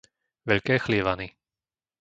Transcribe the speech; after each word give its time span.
Veľké 0.49 0.75
Chlievany 0.83 1.27